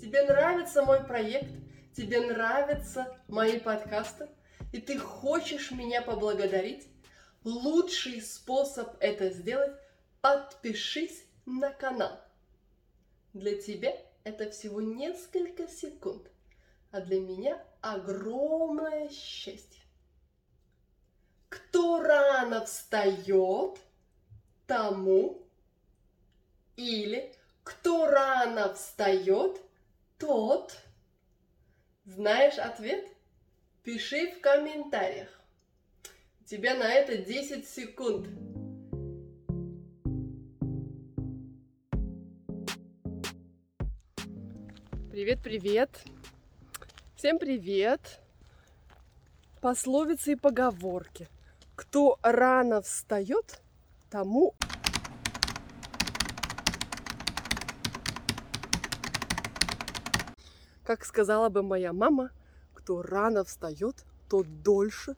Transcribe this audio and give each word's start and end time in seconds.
Тебе 0.00 0.22
нравится 0.22 0.82
мой 0.82 1.04
проект? 1.04 1.50
Тебе 1.94 2.20
нравятся 2.20 3.16
мои 3.28 3.58
подкасты? 3.58 4.28
И 4.72 4.80
ты 4.80 4.98
хочешь 4.98 5.70
меня 5.70 6.00
поблагодарить? 6.00 6.88
Лучший 7.44 8.22
способ 8.22 8.96
это 9.00 9.30
сделать– 9.30 9.72
подпишись 10.20 11.24
на 11.46 11.70
канал. 11.70 12.20
Для 13.32 13.60
тебя 13.60 13.96
это 14.24 14.50
всего 14.50 14.80
несколько 14.80 15.68
секунд, 15.68 16.30
а 16.90 17.00
для 17.00 17.20
меня 17.20 17.62
огромное 17.80 19.08
счастье. 19.08 19.82
Кто 21.48 22.02
рано 22.02 22.64
встает, 22.64 23.78
тому 24.66 25.42
или 26.76 27.34
кто 27.64 28.06
рано 28.06 28.74
встает, 28.74 29.60
тот. 30.20 30.76
Знаешь 32.04 32.58
ответ? 32.58 33.04
Пиши 33.82 34.32
в 34.32 34.40
комментариях. 34.40 35.40
У 36.40 36.44
тебя 36.44 36.74
на 36.74 36.92
это 36.92 37.16
10 37.16 37.66
секунд. 37.66 38.28
Привет, 45.10 45.40
привет. 45.42 45.90
Всем 47.16 47.38
привет. 47.38 48.20
Пословицы 49.60 50.32
и 50.32 50.36
поговорки. 50.36 51.28
Кто 51.74 52.18
рано 52.22 52.82
встает, 52.82 53.60
тому 54.10 54.54
Как 60.90 61.04
сказала 61.04 61.50
бы 61.50 61.62
моя 61.62 61.92
мама, 61.92 62.32
кто 62.74 63.00
рано 63.00 63.44
встает, 63.44 64.04
тот 64.28 64.64
дольше. 64.64 65.14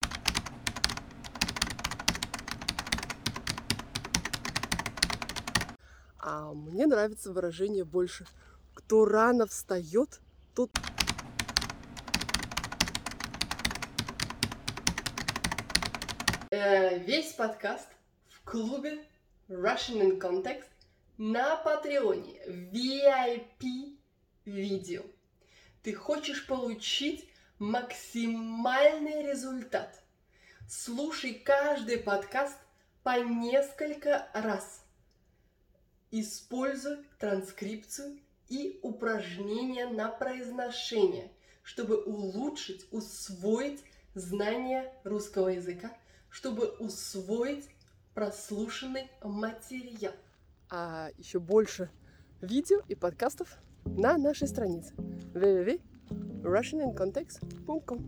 А 6.18 6.52
мне 6.52 6.86
нравится 6.86 7.32
выражение 7.32 7.84
больше. 7.84 8.26
Кто 8.74 9.06
рано 9.06 9.46
встает, 9.46 10.20
тот... 10.54 10.70
Э, 16.50 16.98
весь 16.98 17.32
подкаст 17.32 17.88
в 18.28 18.44
клубе 18.44 19.06
Russian 19.48 20.02
in 20.02 20.20
Context 20.20 20.68
на 21.16 21.56
Патреоне 21.56 22.42
VIP 22.46 23.96
видео. 24.44 25.04
Ты 25.82 25.94
хочешь 25.94 26.46
получить 26.46 27.28
максимальный 27.58 29.28
результат. 29.28 30.00
Слушай 30.68 31.34
каждый 31.34 31.98
подкаст 31.98 32.56
по 33.02 33.18
несколько 33.18 34.28
раз. 34.32 34.84
Используй 36.12 36.98
транскрипцию 37.18 38.20
и 38.48 38.78
упражнения 38.82 39.88
на 39.88 40.08
произношение, 40.08 41.32
чтобы 41.64 42.00
улучшить, 42.00 42.86
усвоить 42.92 43.82
знания 44.14 44.94
русского 45.02 45.48
языка, 45.48 45.92
чтобы 46.30 46.68
усвоить 46.78 47.68
прослушанный 48.14 49.10
материал. 49.20 50.14
А 50.70 51.10
еще 51.18 51.40
больше 51.40 51.90
видео 52.40 52.82
и 52.86 52.94
подкастов 52.94 53.58
на 53.85 54.17
нашей 54.17 54.47
странице 54.47 54.93
www.russianincontext.com 55.33 57.99